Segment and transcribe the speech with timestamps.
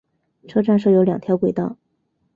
[0.47, 1.77] 车站设有两条轨道。